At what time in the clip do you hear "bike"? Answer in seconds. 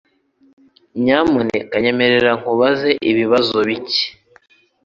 3.67-4.03